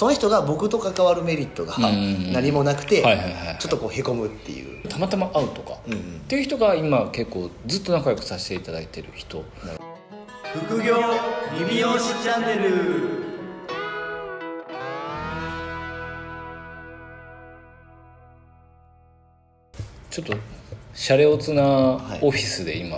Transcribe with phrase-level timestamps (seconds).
[0.00, 4.88] その人が僕と関わるメリットがん何もなくてはいはいはいちょっとこうへこむっていう。
[4.88, 5.92] たまたま会うとか、うん。
[5.92, 9.44] うんっていう人が今結構ずっと仲良くさせていただいてる人。
[10.54, 10.96] 副業
[11.58, 13.10] リビオシチャンネル。
[20.08, 20.34] ちょっと
[20.94, 21.62] シャレオツな
[22.22, 22.96] オフィスで今、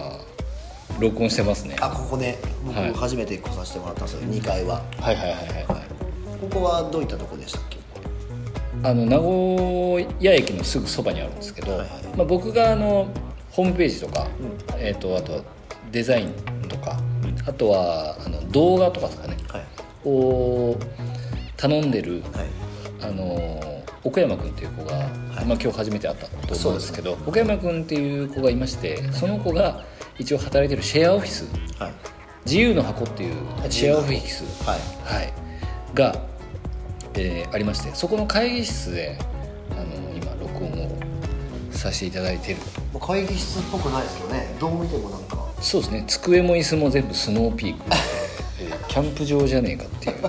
[1.00, 1.74] 録音してますね。
[1.80, 2.38] あここね。
[2.64, 2.94] 僕はい。
[2.94, 4.82] 初めて来させてもらったんですよ、2階は。
[5.00, 5.64] はいはいはい。
[5.66, 5.91] はい、
[6.42, 7.78] ここはどういったとこでしたっけ？
[8.82, 11.88] あの名古屋駅のすぐそばにあるんですけど、はいはい。
[12.16, 13.06] まあ、僕があの
[13.50, 14.26] ホームページとか、
[14.76, 15.42] えー、とあとは
[15.92, 16.32] デザイン
[16.68, 16.98] とか、
[17.46, 19.36] あとはあの動画とかですかね。
[19.48, 19.62] はい。
[20.04, 20.76] を
[21.56, 23.06] 頼んでる、はい。
[23.06, 25.00] あの奥山君っていう子が、い。
[25.00, 25.10] まあ、
[25.44, 29.84] 今日初めて会ったと思うんですけど奥山君っていう子がいましてその子が
[30.18, 31.44] 一応働いてるシェアオフィス。
[31.78, 31.92] はい。
[32.44, 33.34] 自由の箱っていう
[33.70, 34.80] シェアオフィス、はい。
[35.04, 35.32] はい、
[35.94, 36.16] が、
[37.14, 39.18] えーありましてそこの会議室で
[39.72, 39.84] あの
[40.16, 40.98] 今録音を
[41.70, 42.58] させていただいてる。
[43.00, 44.54] 会議室っぽくないですけどね。
[44.60, 45.44] どう見てもなんか。
[45.60, 46.04] そうですね。
[46.06, 47.82] 机も椅子も全部スノーピーク、
[48.60, 50.22] えーキャンプ場じゃねえかっていう。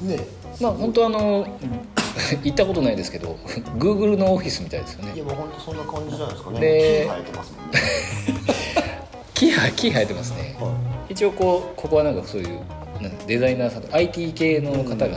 [0.08, 0.18] ね
[0.60, 1.46] まあ本当あの
[2.42, 3.36] 行ったことないですけど
[3.78, 5.12] Google のオフィスみたいですよね。
[5.14, 6.60] いやもう本当そんな感じじゃないですかね。
[6.60, 7.80] で木生えてますもんね。
[9.34, 10.56] 木生木生えてますね。
[10.58, 10.74] は
[11.10, 12.58] 一応こうここはなんかそういう
[13.26, 15.10] デザイナーさんと IT 系の方が、ん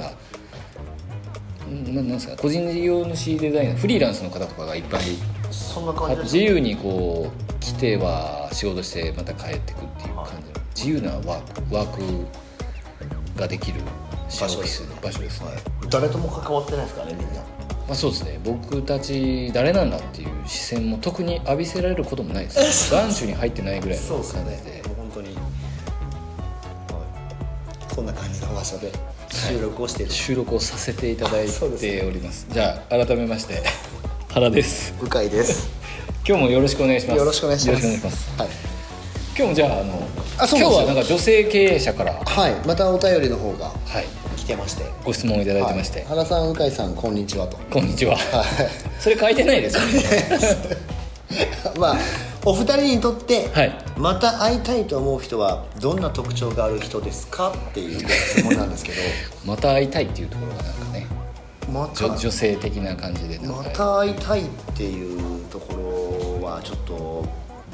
[1.93, 5.17] ななんですか個人事業主デザイナーフリーランスの方とかがいっぱいい
[5.51, 12.25] そんな感じです自由にこう来ては仕事してまた帰ってくっていう感じの自由なワークワー
[13.35, 13.81] クができる
[14.29, 15.47] シェアオフィスの場所ですね、
[15.89, 17.41] 誰とも関わってないですからねみんな。
[17.87, 18.39] まあ、そうですね。
[18.43, 22.93] 僕たち誰なんだっていう視線も特に浴びせられることもないです。
[22.93, 24.78] ね眼中に入ってないぐらいの感じで
[27.99, 28.93] そんな感じの場所で
[29.29, 32.47] 収録をしている、収録をさせていただいております。
[32.49, 33.61] じゃあ改めまして
[34.29, 34.93] 原です。
[35.01, 35.67] 向井です。
[36.25, 37.17] 今日もよろしくお願いします。
[37.17, 37.89] よろしくお願いします。
[38.37, 38.47] はい、
[39.35, 44.05] 今日もじゃああのあそう今日はなんか女性経営者からはい、またお便りの方がはい。
[44.37, 44.85] 来てまして。
[45.03, 46.07] ご質問をいただいてまして、はい。
[46.07, 47.57] 原さん向井さんこんにちはと。
[47.69, 48.15] こんにちは。
[48.15, 48.45] はい。
[48.97, 50.67] それ書いてないですよね。
[51.77, 51.97] まあ
[52.45, 58.97] お二人にとって、はいまた会いたいと思う人はどんな特徴がある人ですかっていう質問なんですけど。
[59.45, 61.05] また会いたいっていうところがなんかね
[61.69, 62.05] また。
[62.05, 63.69] 女女性的な感じでまか。
[63.71, 67.25] た会いたいっていうところはちょっと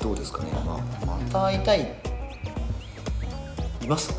[0.01, 1.81] どうですかね、まあ、また会いたい。
[3.83, 4.11] います？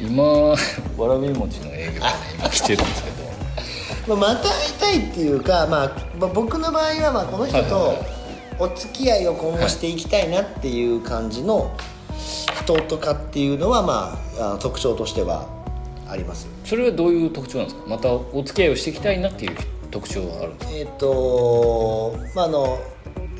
[0.00, 0.56] 今わ
[1.08, 4.16] らび餅の営業がね今来てるんですけど。
[4.16, 8.15] まあまた会いたいっていうか、まあ、まあ僕の場合はまあこの人とはいはいはい
[8.58, 11.76] お付き合いを今後していきたいなっていう感じの
[12.62, 15.48] 人とかっていうのはまああの特徴としては
[16.08, 16.48] あります。
[16.64, 17.88] それはどういう特徴なんですか？
[17.88, 19.56] またお付き合いをしていきたいなっていう
[19.90, 22.78] 特徴があるんですえっ、とまああの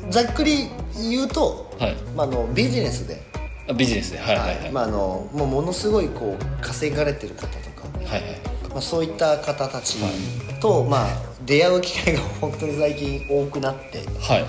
[0.09, 0.69] ざっくり
[1.09, 1.95] 言うと、はい。
[2.15, 3.21] まあ、あのビジネスで、
[3.75, 4.19] ビジネスで。
[4.19, 8.21] はいはいはい、まあ、あのもうものすごいこう稼がれてる方とか、はいはい。
[8.69, 9.97] まあ、そういった方たち
[10.61, 11.07] と、まあ、
[11.45, 13.99] 出会う機会が本当に最近多くなって。
[14.21, 14.45] はい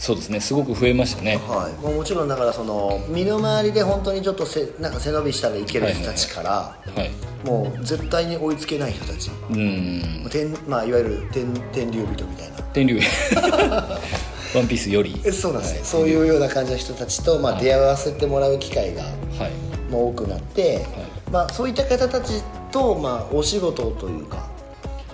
[0.00, 1.36] そうですねすごく増えましたね。
[1.36, 7.10] はい、もうもちろんだからその身の回りで本当にちょっとせなんか背伸びしたらいける人たちから、はい。
[7.46, 12.56] もう絶対に追いつけない人たち、うーん天まあ、いわゆる天天竜人みたいな。
[12.72, 12.98] 天竜。
[14.54, 15.20] ワンピースより。
[15.24, 19.92] えそうなんですね、そういうような感じの人たちと、まあ、出会わせてもらう機会がはい。
[19.92, 20.86] もう多くなって、
[21.30, 24.48] まあ、そういった方たちと、まあ、お仕事というか、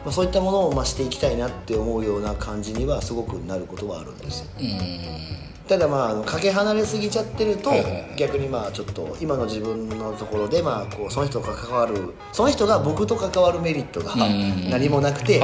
[0.07, 4.47] まあ、そういったものをまあしていきたいなって思うような感じにはすごくなることはあるんですよ。
[5.67, 7.73] ただまあかけ離れすぎちゃってると、
[8.17, 15.41] 逆にまあちょっと今の自分のところでまあこうその人と関わるその人が僕と関わるメリットがん何もなくて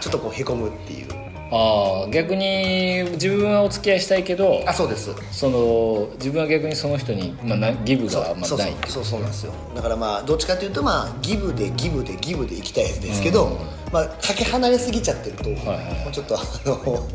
[0.00, 5.10] ちょっとこうへこむっていうああ逆に自分はお付き合いしたいけどあそうです。
[5.32, 9.52] その自分は逆にその人に、まあ、なギブがあんまそうそうないそうそうなんですよ。
[9.74, 13.56] だからまあどっちかというとまあギブでギブでギブでいきたいですけど、うん。
[13.92, 17.06] まあかけ離れすぎちゃってると、はいはいもうちょっとあの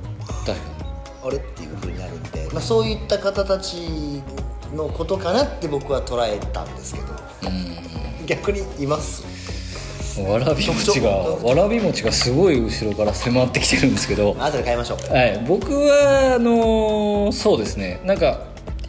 [1.23, 4.21] あれっていうふうになるんで、まあ、そういった方たち
[4.75, 7.07] のことかなって僕は捉えたんですけど
[8.27, 9.23] 逆にいます？
[9.23, 9.44] に
[10.23, 14.35] わらび餅がわらび餅がすごい後ろから迫ってきてるんですけど。
[14.39, 15.13] 後で買いましょう。
[15.13, 18.01] はい、僕はあのーそうですね。
[18.05, 18.39] なんか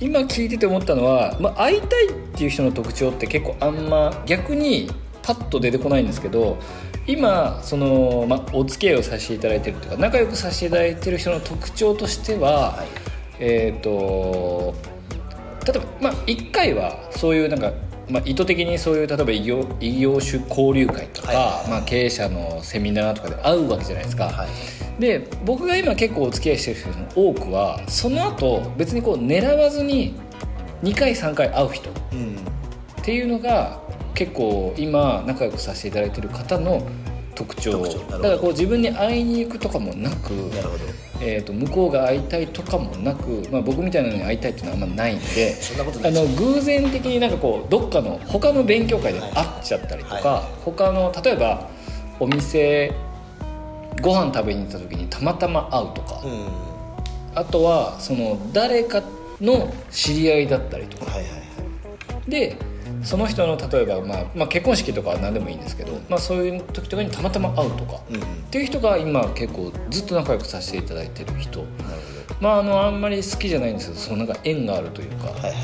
[0.00, 4.90] 今聞いてて思ったのは、まあ、会いたいっていう人の特徴って結構あんま逆に
[5.23, 6.58] パッと出てこないんですけど
[7.06, 12.84] 今その、まあ、お付き合いをさせていただいてるというか仲良くさせていただいてる人の特徴としては、
[13.38, 14.75] えっ、と
[15.67, 17.73] 例えば、まあ、1回はそういうなんか
[18.08, 21.70] まあ、意図的にそういう例えば異業異業種交流会とか、はい。
[21.70, 25.00] まあ、経営者のセミナーとかで会うわけじゃないですか、はい。
[25.00, 30.14] で僕が今結構お付き合いしてる人の多くはその後別にこう狙わずに
[30.82, 32.36] 2回3回会う人っうん
[33.02, 33.80] ていうのが
[34.14, 36.86] 結構今仲良くさせていただいてる方の
[37.34, 37.82] 特徴。
[38.10, 40.84] だからこう自分に会いに行くとかもなくなるほど
[41.20, 45.56] えー、と向こうが会いたいとかもなく、まあ、僕みたいなのに会いたいっていうのはあんまないんで
[46.04, 49.32] あの偶然的になんかこうどっかの他の勉強会で会っ
[49.62, 50.42] ちゃったりとか、はい。
[50.64, 51.68] 他の例えば
[52.20, 52.92] お店
[54.02, 56.48] ご飯食べに行った時にたまたま会うとか、うん。
[57.34, 59.02] あとはその誰か
[59.40, 61.12] の知り合いだったりとか。
[61.12, 61.36] はいはいは
[62.26, 62.30] い。
[62.30, 62.56] で
[63.06, 68.22] その人の例えば、まあまあ、結婚式とかは何でもいいんですけど、まあ、そういう時とかにたまたま会うとか、うんうん。
[68.22, 71.64] っていう人が今結構ずっと仲良くさせていただいてる人。
[72.40, 75.54] まああのあんまり好きじゃないんですけどそのなんか縁があるというか、はい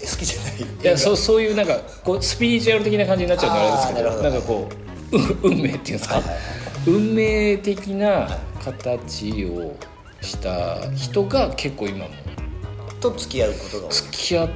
[0.00, 0.52] 好きじゃない。
[0.82, 4.68] いやそうそういうなんかこうスピリチュアル的な感じになっちゃうからあれですけどなんかこ
[5.12, 6.42] うう 運命っていうんですか、はいはいはい。
[6.86, 9.74] 運命的な形を
[10.20, 12.10] した人が結構今も
[13.00, 14.48] と付き合うことが付き合っ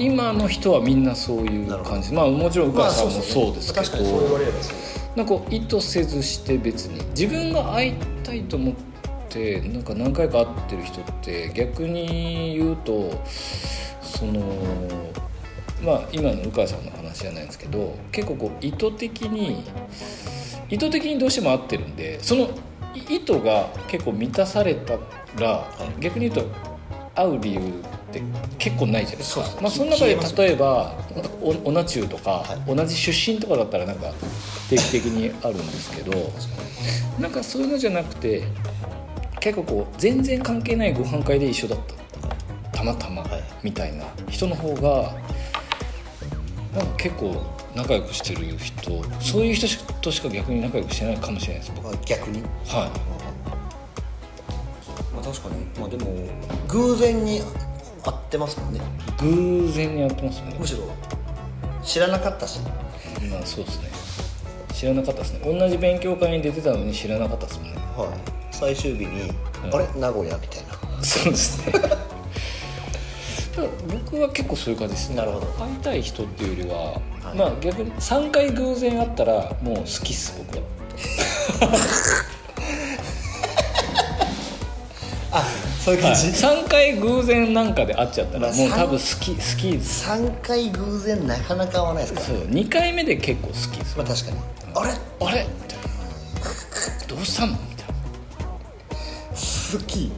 [0.00, 2.12] 今の人はみんなそういう感じ。
[2.14, 7.92] まあもちろん鵜まあ飼さんもねそうですけど、確かにそう言われればそうなんか意図せずして別に自分が会い
[8.24, 8.74] たいと思っ
[9.28, 13.22] てなんか何回か会ってる人って逆に言うと
[14.00, 14.40] その
[15.82, 19.64] まあ今の鵜飼さんの話じゃないんですけど結構こう意図的に
[20.70, 22.48] 意図的にどうしても合ってるんでその
[22.94, 24.94] 意図が結構満たされた
[25.38, 25.68] ら、
[25.98, 26.00] い。
[26.00, 26.50] 逆に言うと
[27.14, 27.60] 会う理由
[28.10, 28.22] って
[28.58, 29.42] 結構ないじゃないですか。
[29.60, 30.94] まあ、その中で例えば
[31.40, 32.76] おオナチューとか、はい。
[32.76, 34.12] 同じ出身とかだったらなんか
[34.68, 36.32] 定期的にあるんですけど
[37.18, 38.42] なんかそういうのじゃなくて
[39.40, 41.78] 結構こう全然関係ないご飯会で一緒だっ
[42.72, 42.78] た。
[42.78, 43.42] たまたまはい。
[43.62, 45.14] みたいな人の方が
[46.74, 47.42] なんか結構
[47.74, 49.66] 仲良くしてる人そういう人
[50.00, 51.84] としか逆に仲良くしてないかもしれないです僕。
[51.84, 52.42] まあ逆に？
[52.66, 52.90] は
[55.14, 55.64] まあ確かに。
[55.78, 56.28] まあでも
[56.68, 57.42] 偶然に
[58.02, 58.80] 会ってますもんね。
[58.80, 58.82] い
[59.22, 60.56] 偶然にやってますよね。
[60.58, 60.80] むしろ
[61.82, 62.60] 知らなかったし。
[63.30, 63.90] まあそうですね。
[64.72, 65.40] 知らなかったですね。
[65.44, 67.76] 同じ勉強会に出てたのに知らなかったですもんね。
[67.96, 68.08] はい。
[68.50, 69.30] 最終日に
[69.64, 69.74] うん。
[69.74, 69.86] あれ？
[70.00, 71.04] 名古屋みたいな。
[71.04, 71.72] そうですね。
[74.10, 75.16] 僕は結構そういう感じですね。
[75.16, 75.46] なるほど。
[75.46, 77.00] 会いたい人っていうよりは、は
[77.34, 77.36] い。
[77.36, 80.62] まあ逆に3回偶然会ったらもう好きっす僕は
[85.84, 89.72] そういうはい、感じ、3回偶然なんかで会っちゃったらまあもう多分好き好き。
[89.78, 92.26] です3回偶然なかなか会わないですから。
[92.26, 92.36] そう。
[92.48, 94.36] 2回目で結構好きですまあ確かに。
[94.74, 94.92] あれ？
[95.26, 95.46] あれ？
[95.46, 95.84] みたいな。
[97.08, 97.52] どうしたの？
[97.52, 97.94] みたいな。
[99.32, 100.12] 好き。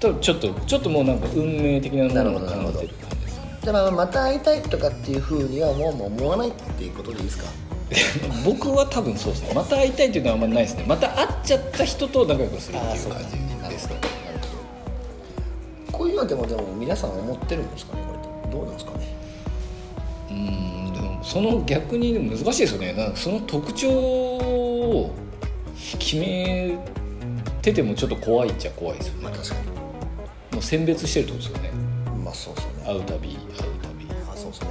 [0.00, 2.78] とちょっとちょっともうなんか運命的なものをなるほどなるほど。
[2.80, 3.40] 感じてる感じです。
[3.62, 7.44] じゃあまた会いたいとかっていうふうにはもうもう思わないっていうことでいいですか？
[8.44, 9.52] 僕は多分そうですね。
[9.54, 10.84] また会いたいっていうのはあんまりないですね。
[10.86, 13.36] また会っちゃった人と仲良くするっていう感じ
[16.26, 18.28] ですねこういうのでもでも皆さん思ってるんですかねこれって。
[18.52, 19.16] どうなんですかね。
[20.30, 22.92] うんでもその逆に難しいですよね。
[22.92, 25.10] なんかその特徴を
[25.98, 26.78] 決め
[27.62, 29.22] ててもちょっと怖いっちゃ怖いですよね。
[29.24, 29.54] まあ確か
[30.52, 31.70] もう選別してるってことですよね。
[32.16, 32.84] にまあそうですよね。
[32.84, 33.38] 会うたび会う
[33.82, 34.06] たび。
[34.32, 34.68] あそうですね。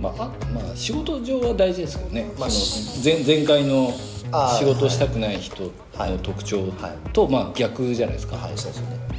[0.00, 3.92] まあ、あまあ仕事上は大事ですけどね、まあその前前回の
[4.58, 7.10] 仕事をしたくない人の特徴はい。
[7.12, 9.17] と、まあ、逆じゃないですか、はいそうですよね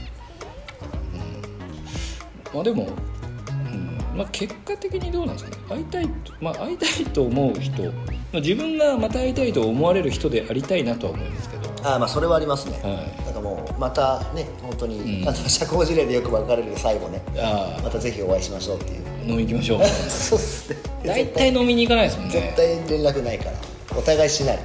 [2.54, 5.64] まあ、でも、うんまあ、結果的にどうなんですかね。
[5.70, 7.90] 会いたいと、まあ、会いたいと思う人、ま
[8.34, 11.70] あ、自分がまた会いたいと思われる人でありたいなとは思うんですけど。
[11.82, 12.90] ああまあそれはありますね、は
[13.22, 13.24] い。
[13.24, 15.28] なんかもうまたね本当に、うん。
[15.30, 17.22] あの社交辞令でよく分かれる最後ね。
[17.38, 19.02] あまたぜひお会いしましょうっていう。
[19.08, 19.86] あ飲み行きましょう。
[20.10, 20.78] そうっすね。
[21.06, 23.52] 大体飲みに行かないですもん絶ね対連絡ないから。
[23.98, 24.60] お互いしない。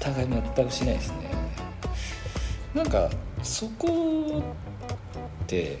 [0.00, 1.16] お互い全くしないですね。
[2.74, 3.08] なんか
[3.42, 4.42] そこ
[5.44, 5.78] って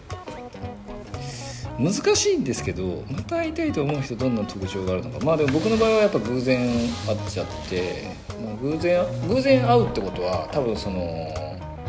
[1.78, 5.24] 難しいんですけどまた会いたいと思う人どんな特徴があるのか。
[5.24, 6.58] まあでも僕の場合はやっぱ偶然
[7.06, 8.10] 会っちゃって、
[8.42, 11.28] まあ、偶然偶然会うってことは多分その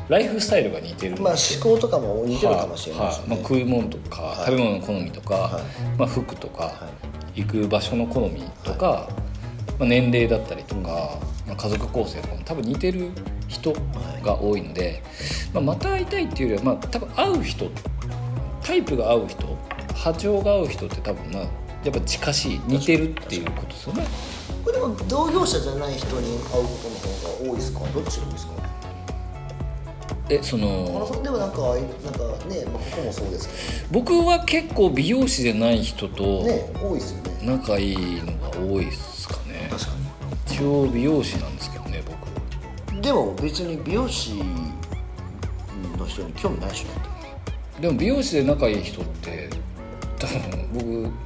[0.09, 4.45] ライフスタイルが似てるまあ思考とかも似てるかもしれないね、はいまあ、食い物とか、はい。
[4.45, 5.63] 食べ物の好みとか、はい。
[5.97, 6.87] まあ、服とか、
[7.35, 9.09] 行く場所の好みとか、
[9.77, 13.09] まあ、年齢だったりとか、まあ、家族構成とかも多分似てる
[13.47, 13.73] 人
[14.23, 15.03] が多いので、
[15.53, 17.69] まあ、また会いたいっていうよりは、まあ、多分会う人
[18.63, 19.56] タイプが合う人
[19.97, 21.43] 波長が合う人って多分まあ
[21.83, 24.07] やっぱ近しい似てるっていうことですよね。
[24.63, 27.79] これでも同業者じゃない人に会うことの方が多いですか？
[27.79, 28.53] どっちですか？
[30.29, 37.37] えそ原のでもなんかなんかね、まあ、ここもそうですけ僕は結構美容師じゃない人と多いですよね。
[37.43, 39.69] 仲いいのが多いですかね。
[39.71, 39.91] 確か
[40.47, 42.17] 一応美容師なんですけどね僕。
[42.93, 44.33] にでも別に美容師
[45.97, 47.81] の人に興味ないでしょ。
[47.81, 49.49] でも美容師で仲いい人って
[50.19, 50.85] 多分僕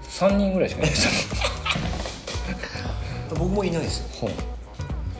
[0.10, 1.07] 3人ぐらいしかいないです。
[3.29, 4.24] 僕もいないです。
[4.24, 4.36] よよ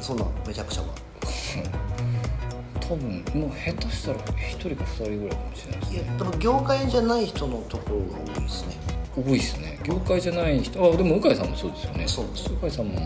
[0.02, 0.88] そんなめちゃくちゃは。
[2.82, 8.78] 多分もう下手したら1人か2人ぐらいかもしれないですいやねでも業界じゃない人のところが多いですね。
[9.16, 9.80] 多いですね。
[9.84, 12.08] 業界じゃない人あでも向井さんもそうですよね。
[12.08, 12.28] そう。
[12.28, 13.00] です向井さんも。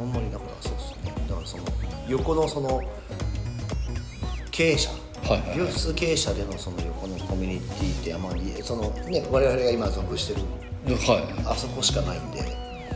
[0.00, 1.12] あんまりだからそうですね。
[1.28, 1.64] だからその
[2.08, 2.82] 横のその
[4.50, 4.90] 経営者
[5.54, 10.40] 美容室経営者でのその横のコミュニティってあまりそのね我々が今属してる。
[10.96, 12.40] はあそこしかないんで。
[12.40, 12.42] い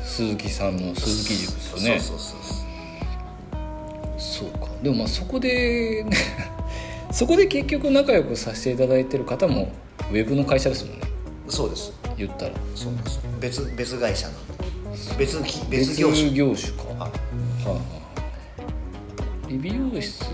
[0.05, 2.01] 鈴木さんの鈴木塾ですよね。
[2.01, 2.51] そうそうそう
[4.19, 4.51] そう。
[4.59, 4.69] か。
[4.83, 6.17] でもまあそこでね
[7.13, 9.73] そこで結局仲良くさせていただいてる方も
[10.11, 11.07] ウェブの会社ですもんね。
[11.49, 11.93] そうです。
[12.19, 12.53] 言ったら。
[12.75, 13.21] そうです。
[13.41, 14.59] 別別会社なんで。
[15.17, 16.31] 別き別業種。
[16.31, 16.83] 業種か。
[16.85, 17.11] ははい
[17.65, 20.25] あ、はあ、理美容室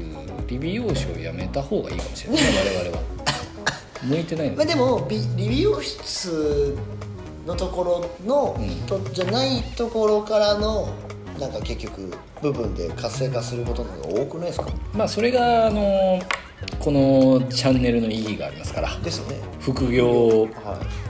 [0.46, 2.48] 理美容師を辞めた方がいいかもしれないね
[2.82, 3.02] 我々は。
[4.04, 6.76] 向いてないのまあ、でも美理美容室
[7.46, 10.88] のところの人じゃないところからの
[11.38, 14.66] なんか結局部分で活性化することの方が多くないですか？
[14.92, 16.20] まあそれがあの
[16.78, 18.98] このチャンネルの意義がありますから。
[19.02, 19.36] ですよね。
[19.60, 20.46] 副業は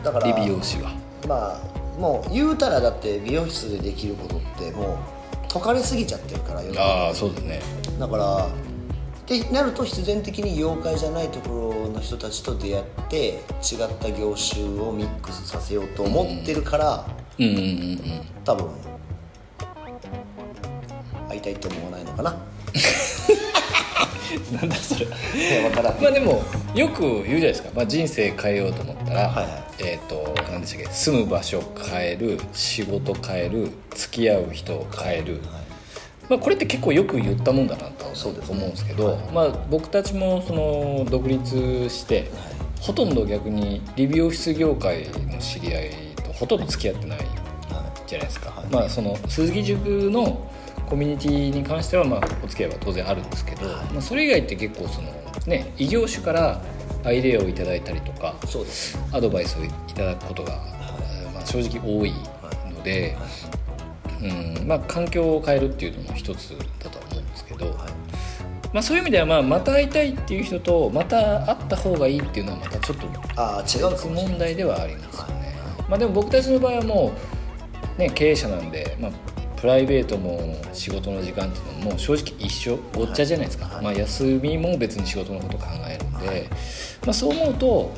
[0.03, 0.05] い。
[0.05, 0.91] だから理美容師が
[1.29, 6.83] まあもう言うたらだって美容室でできることってもう解かれすぎちゃってるから世の中。
[6.83, 7.61] ああそうですね。
[7.99, 8.49] だから
[9.25, 13.41] ってなると必然的に業界じゃないところの人たちと出会って違っ
[13.99, 17.07] た業種をミックスさせようと思ってるから、
[17.39, 17.99] うんうんうんうん。
[18.45, 18.69] 多分
[21.29, 22.37] 会いたいと思わないのかな。
[24.53, 25.07] なんだそれ。
[25.07, 25.15] 分
[25.73, 25.95] からん。
[26.03, 26.43] まあでも
[26.75, 29.65] よく言うじゃないですか、まあ、人生変えようと思ったら、はいはい。
[29.79, 30.93] えっ、と何でしたっけ。
[30.93, 35.41] 住む場所を変える仕事変える付き合う人を変える、
[36.29, 42.31] まあ、これって結構よく言ったもんだなと思うんですけどまあ、僕たちもその独立して
[42.81, 47.19] ほとんど逆に理美容室業界の知り合いとほとんど付き合ってない
[48.07, 48.67] じゃないですか、はい。
[48.67, 50.51] まあその鈴木塾の
[50.87, 55.11] コミュニティに関してはまあお付き合いは当然あるんですけど、まあ、それ以外って結構その
[55.47, 56.63] ね異業種から
[57.05, 58.35] アイデアをいただいたりとか
[59.13, 60.55] アドバイスをいただくことが、
[61.23, 62.13] えーまあ、正直多い
[62.71, 63.17] ので、
[64.25, 64.67] うん。
[64.67, 67.77] まあ、環境を変えるっていうのも一つだとは思うんですけど、
[68.73, 75.55] まあ、そういう意味ではまあまた会いたいっていう人とまた会った方がいいっていうのはまたちょっとああ違う問題ではありますよね、
[75.89, 77.13] まあ、でも僕たちの場合はも
[77.97, 79.13] う、ね、経営者なんで、まあ、
[79.61, 83.85] プライベートも仕事の時間っていうのももう正直一緒ごっちゃじゃないですか、はい。
[83.85, 86.49] まあ、休みも別に仕事のこと考えるんで、
[87.07, 87.95] まあ、そう思うと、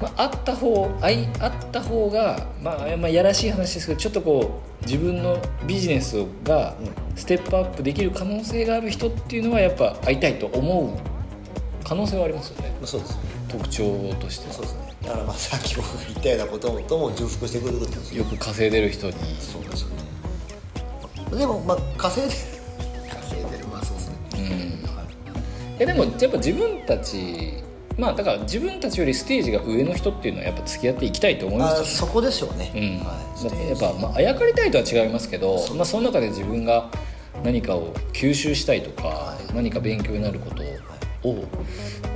[0.00, 6.74] まあ、あった方あいあった方が、まあ、まあやらしい話ですけどちょっとこう自分のビジネスが
[7.16, 10.98] ステップアップできる可能性がある人っていうのはやっぱ会いたいと思う
[11.84, 12.70] 可能性はありますよね。
[12.78, 13.20] まあそうですね。
[13.48, 14.46] 特徴として。
[14.46, 14.94] はそうですね。
[15.02, 19.12] だからまあさっき僕が言ったようなこととも重複してくることですよよく稼いでる人に。
[19.40, 19.88] そうですよ
[21.30, 21.38] ね。
[21.38, 22.40] でもまあ稼いでる
[23.12, 23.66] 稼いでる。
[23.66, 24.16] まあそうですね。
[24.34, 24.96] うん。
[24.96, 25.76] はい。
[25.78, 27.64] いやでもやっぱ自分たち
[27.98, 32.80] まあだから自分たちよりステージが上の人っていうのはやっぱ付き合っていきたいと思いますよあそこですよね、うん。
[33.06, 36.90] はい、やっぱ、まあ、あやかりたいとは違いますけど、まあ、その中で自分が
[37.44, 40.62] 何かを吸収したいとか、何か勉強になること
[41.28, 41.44] を、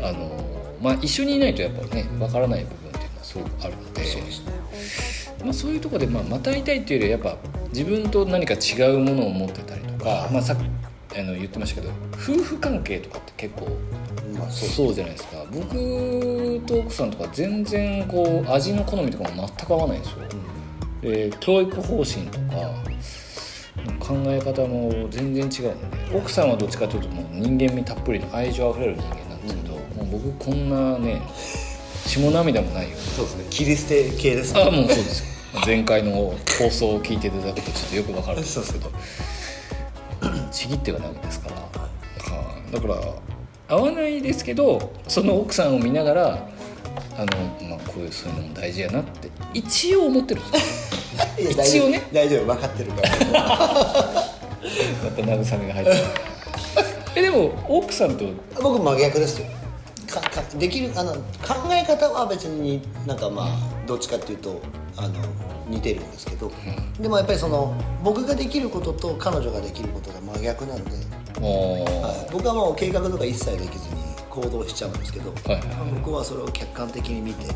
[0.03, 0.45] あの
[0.83, 4.53] まあ、一緒にいないとやっぱね分からない部分っていうのはすごくあるのでそうですね。
[5.45, 10.61] まあ、そういうところで、まあ、また会いたいっていうよりはやっぱ自分と何か違うものを持ってたりとか、まあ、さっき
[11.17, 13.69] あの言ってましたけど夫婦関係とかって結構
[14.37, 15.45] まあそうじゃないですか。
[15.53, 20.19] 僕と奥さんとか全然こう味の好みとかも全く合わないんですよ、
[21.03, 22.75] で教育方針とか
[24.01, 31.23] 考え方も全然違うんで奥さんはどっちかというともう人間味たっぷりの愛情あふれる人間なんですけど、もう僕こんなね
[32.07, 33.47] 血も涙もないよそうですね。
[33.51, 34.63] 切り捨て系ですね。
[34.63, 35.21] あもうそうです。
[35.55, 38.91] よ前回の放送を聞いていただくとちょっとよくわかるんですけど
[40.51, 41.69] ちぎってはダメですから、は
[42.69, 46.49] あ、だから合わないですけどその奥さんを見ながら
[47.17, 50.41] あの、まあ、こういうそういうのも大事やなって一応思ってる
[51.39, 52.03] 一応ね。
[52.13, 53.11] 大丈夫分かってるから。
[55.05, 55.99] また慰めが入ってる。
[57.17, 58.25] えでも奥さんと
[58.61, 59.47] 僕真逆ですよ。
[60.09, 61.21] かかできるあの考
[61.73, 63.47] え方は別になんかまあ
[63.87, 64.61] どっちかっていうと
[64.97, 65.15] あの
[65.69, 66.53] 似てるんですけど、
[67.01, 70.91] でもやっぱりその僕ができることと彼女ができることが真逆なんで、
[71.41, 75.59] もう、はい、僕はもう計画とか一切できずに行動しちゃうんですけど、はいは
[75.89, 77.53] い向こうはそれを客観的に見て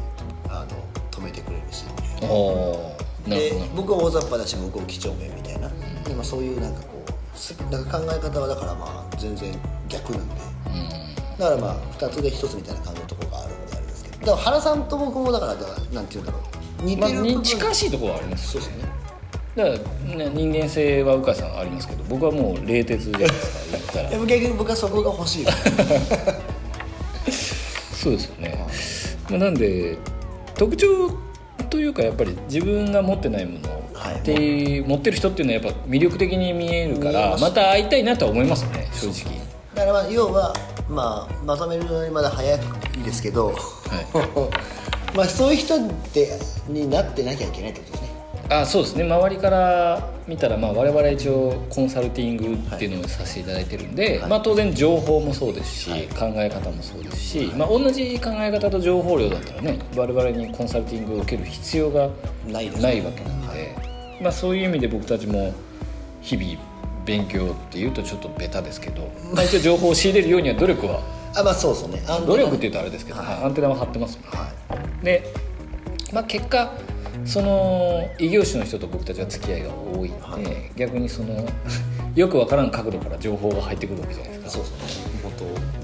[0.48, 0.66] あの
[1.10, 1.84] 止めてくれるし。
[2.22, 2.96] お
[3.28, 5.68] で僕は大雑把だし向こう几帳面みたいな、
[6.04, 9.54] でまあ、そういうなんかこうすなんか考え方はだからまあ全然
[9.88, 10.34] 逆なんで。
[10.66, 11.38] うん。
[11.38, 14.18] だからまあ2つで1つみたいな感じのところがあるんであれですけど。
[14.18, 18.88] だから原さんと僕もだからだからなんて言うんだろう似まあてる部分、に近しいところはありますそうですよね。
[19.56, 19.76] だから、
[20.16, 24.26] ね、人間性は鵜飼さんありますけど僕はもう冷徹じゃないですか言ったら。
[24.26, 25.46] 逆に僕はそこが欲しい
[27.92, 28.66] そうですよね、
[29.28, 29.98] まあ、なんで
[30.54, 31.10] 特徴
[31.68, 34.18] というかやっぱり自分が持ってないものはい。
[34.86, 39.36] 持ってる人っていうのはやっぱ魅力的に見えるからまた会いたいなとは思いますね正直。
[39.74, 40.54] だからまあ要は
[40.88, 42.60] まあまとめるのにまだ早い
[43.04, 43.54] ですけど、
[45.14, 45.80] まあそういう人っ
[46.12, 46.38] て
[46.68, 48.08] になってなきゃいけないってことですね。
[48.50, 49.04] あそうですね。
[49.04, 54.30] 周りから見たら、まあ、我々一応コンサルティングっていうのをさせていただいてるんで、はい。
[54.30, 56.06] まあ、当然情報もそうですし、はい。
[56.06, 62.08] 考え方もそうですし、まあ、同じ考え方と情報量だったらね我々にコンサルティングを受ける必要が
[62.46, 62.74] ないわ
[63.12, 63.76] けなので、
[64.22, 65.52] まあ、そういう意味で僕たちも
[66.22, 66.58] 日々
[67.08, 71.00] 勉強っていうとちょっとベタですけど、まあ、一応情報を仕入れるようには努力は
[71.34, 72.02] あまあそうですね。
[72.26, 73.44] 努力っていうとあれですけど、はい。
[73.44, 74.38] アンテナは張ってますもんね。
[74.38, 75.04] はい。
[75.04, 75.32] で、
[76.12, 76.72] まあ、結果
[77.24, 80.72] その異業種の人と僕たちは付き合いが多いので、はい。
[80.76, 81.46] 逆にその
[82.14, 84.50] よくわからん角度から情報が入ってくるわけじゃないですか。
[84.50, 85.08] そうですね。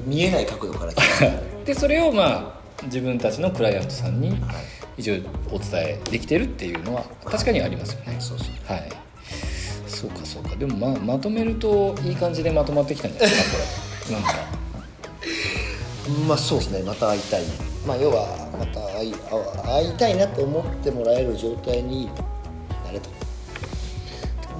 [0.06, 0.92] 見えない角度から。
[1.64, 4.36] でそれをまあ自分たちのクライアントさんに
[4.98, 5.14] 一応
[5.50, 8.16] お伝えできてるっていうのは確かにありますよね。
[8.18, 8.48] そうそう。
[8.66, 9.03] はい
[10.04, 10.56] そうかそうか。
[10.56, 13.56] でもまあまとめるといい感じでまとまってきたんじゃないですか
[14.06, 14.14] これ。
[14.14, 14.34] なんか。
[16.28, 16.82] まあそうですね。
[16.82, 17.42] また会いたい。
[17.86, 19.14] まあ要はまた会い
[19.64, 22.06] 会いたいなと思ってもらえる状態に
[22.84, 23.10] なれと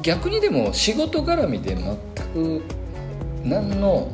[0.02, 1.86] 逆にでも仕事絡みで全
[2.34, 2.62] く
[3.42, 4.08] 何のはい。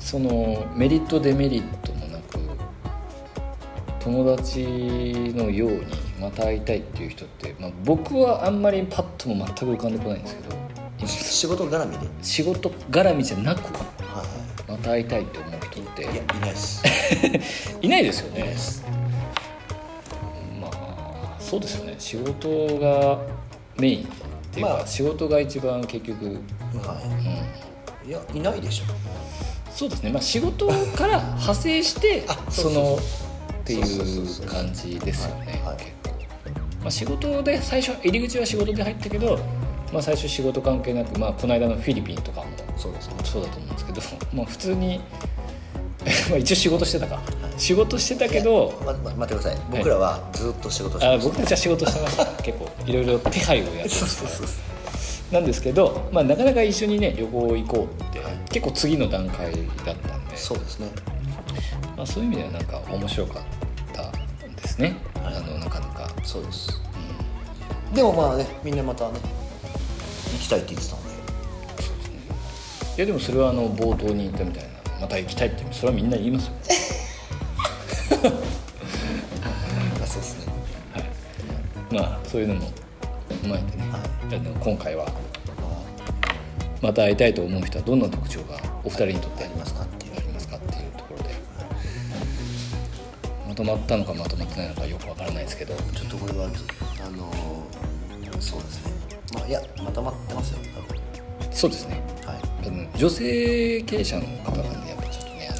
[0.00, 2.38] そのメリットデメリットもなく
[4.00, 4.60] 友達
[5.36, 10.56] のようにまた会いたいっていう人って、まあ、僕はあんまりパッとも全く浮かんでこないんですけど
[10.98, 12.06] 今仕事絡みで？
[12.22, 13.86] 仕事絡みじゃなくは
[14.68, 16.82] また会いたいって思う人っていいやいないです。
[17.80, 18.54] いないですよね。
[20.60, 21.94] まあそうですよね。
[21.98, 23.18] 仕事が
[23.78, 24.06] メインっ
[24.50, 24.86] ていうか、まあ。
[24.86, 26.34] 仕事が一番結局、うん、
[26.80, 27.00] は
[28.04, 28.84] いいやいないでしょ。
[29.72, 32.98] そうですね、まあ、仕事から派生して あそのっ
[33.64, 34.46] ていう。
[34.46, 35.62] 感じですよね。
[35.64, 35.74] はい。
[35.74, 35.76] はい。
[35.76, 36.17] 結構、
[36.80, 39.38] まあ、仕事で最初入り口は仕事で入ったけど、
[39.92, 43.14] まあ、最初仕事関係なく、まあ、この間のフィリピンとかもそうですね。
[43.24, 44.00] そうだと思うんですけど、
[44.32, 45.00] まあ、普通に
[46.30, 47.20] まあ一応仕事してたか、
[47.56, 49.58] 仕事してたけどまま待ってください。
[49.70, 51.26] 僕らはずっと仕事してました。
[51.26, 52.26] あ僕たちは仕事してました。
[52.42, 54.54] 結構いろいろ手配をやってまそうすからそうそうそ
[55.30, 55.34] う。
[55.34, 59.52] なんですけど、まあ、なかなか一緒にね旅行行こうって、結構次の段階
[59.84, 60.36] だったんで。
[60.36, 60.88] そうですね。
[61.96, 63.42] まあ、そういう意味ではなんか面白かっ
[63.92, 64.12] た
[64.62, 65.34] ですね、はい。
[65.36, 66.80] あのなかなか、そうです。
[67.94, 69.18] でもまあねみんなまたね
[70.32, 71.08] 行きたいって言ってたので。
[72.96, 74.70] いやでもそれはあの冒頭に言ったみたいな
[75.02, 76.52] また行きたいってそれはみんな言いますよ、
[80.02, 80.52] あそうですね。
[81.92, 82.68] まあそういうのも
[83.44, 85.06] 踏まえてね、はいやでも今回は
[86.82, 89.77] また会いたいと思う人はどんな特徴がお二人にとってありますか？
[93.58, 95.74] とまったのかまとまってないのかよくわからないですけど。
[95.74, 98.92] ちょっとこれはあのーそうですね。
[99.34, 101.00] まあいやまとまってますよ多分。
[101.50, 102.00] そうですね。
[102.24, 102.98] はい。
[102.98, 105.54] 女性経営者の方なんでやっぱちょっとねあ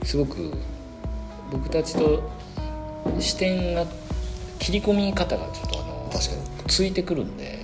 [0.00, 0.52] のすごく
[1.50, 2.30] 僕たちと
[3.18, 3.86] 視点が
[4.58, 6.42] 切り込み方がちょっとあの確かに。
[6.68, 7.57] ついてくるんで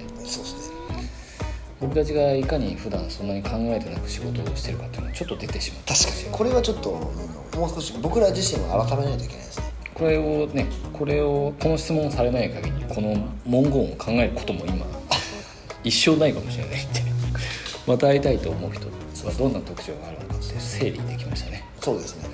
[1.84, 6.28] 僕たちがいかに普段そんなに考えてなく仕事をしてるかっていうのがちょっと出てしまった確かに。
[6.32, 9.66] これはちょっとうんもう少し僕ら自身は改めないといけないですね。
[9.92, 14.86] これをねこれをこの質問をされない限りこの文言を考えることも今
[15.84, 17.02] 一生ないかもしれないって。
[17.86, 18.86] また会いたいと思う人
[19.26, 21.62] はどんな特徴があるのかって整理できましたね。
[21.82, 22.30] そうですね。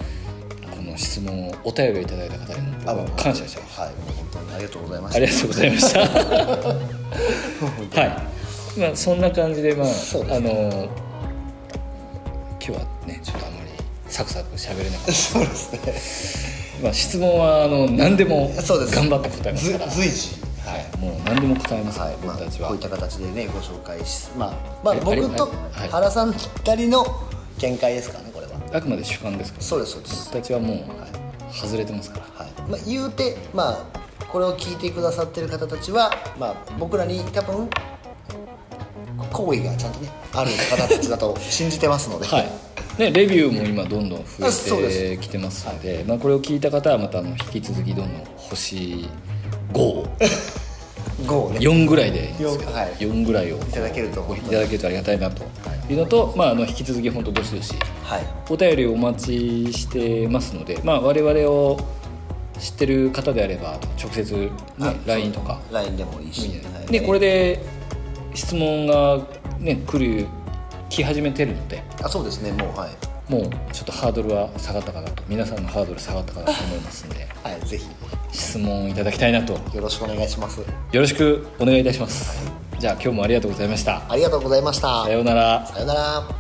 [0.71, 2.77] この質問をお便りをいただいた方にも
[3.17, 3.81] 感謝してます。
[3.81, 5.17] はいもう本当にありがとうございました。
[5.17, 6.01] ありがとうございました。
[8.01, 8.40] はい
[8.79, 10.61] まあそんな感じでまあそうですあの今
[12.61, 13.69] 日はねちょっとあんまり
[14.07, 15.13] サクサク喋れなかった。
[15.31, 15.81] そうですね。
[16.83, 18.95] まあ質問はあの何でもそうです。
[18.95, 19.91] 頑張って答えますずから。
[19.91, 20.29] 随時。
[20.65, 24.49] はい、もう何でも答えます、はい、まあ、僕たちは、こういった形でねご紹介しまあ、
[24.85, 25.89] まあ、はい僕とはい。
[25.89, 27.05] 原さん二人の
[27.59, 28.53] 見解ですからねこれは。
[28.73, 29.65] あくまで主観ですから。
[29.65, 30.25] そうですそうです。
[30.27, 30.79] 僕たちはもう
[31.53, 32.45] 外れてますから。
[32.45, 32.53] はい。
[32.69, 37.69] まあ、言うてまあこれを聞いてくださってる方たちは、まあ、僕らに多分
[39.45, 42.49] 好意がちゃんとねある方たちだと信じてますので、はい。
[42.99, 49.09] ね、レビューも今どんどん増えてきてますのでまあ、これを聞いた方はまたあの引き続きどんどん星
[49.73, 50.07] 5を
[51.23, 51.59] 5をね。
[51.61, 52.93] 4ぐらいでいいんですけど、四はい。
[52.95, 53.57] 4ぐらいを。
[53.57, 55.45] いただけるといただけるとありがたいなと。
[55.89, 55.95] い。
[55.95, 57.75] うのと、まあ、あの引き続き本当どしどし
[58.05, 58.27] はい。
[58.49, 61.79] お便りをお待ちしてますので、まあ、我々を
[62.59, 64.51] 知ってる方であれば直接、ね
[64.81, 65.61] あ、LINE とか。
[65.73, 66.93] LINE でもいいし、はい。
[66.93, 67.61] でこれで
[68.35, 69.21] 質問が、
[69.59, 70.27] ね、来る
[70.89, 71.83] 来始めてるので。
[72.03, 73.33] あそうですねもうはい。
[73.33, 75.23] もうちょっとハードルは下がったかなと。
[75.29, 77.29] 皆さんのハードル下がったかなと思いますんで。
[77.43, 77.87] はいぜひ。
[78.33, 79.53] 質問いただきたいなと。
[79.53, 80.61] よろしくお願いします。
[80.61, 82.51] よろしくお願いいたします。
[82.79, 84.03] じゃあ今日もありがとうございました。
[84.09, 85.05] ありがとうございました。
[85.05, 85.67] さようなら。
[85.67, 86.40] さよなら